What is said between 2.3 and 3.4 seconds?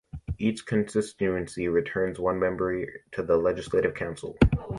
member to the